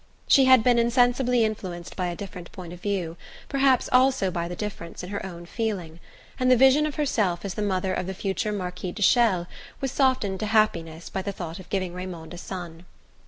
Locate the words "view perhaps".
2.81-3.87